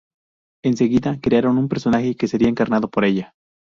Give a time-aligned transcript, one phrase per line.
[0.65, 3.35] Enseguida crearon un personaje que sería encarnado por ella.